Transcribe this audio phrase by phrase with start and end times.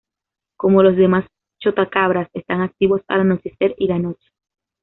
[0.57, 1.27] Como los demás
[1.59, 4.31] chotacabras están activos al anochecer y la noche.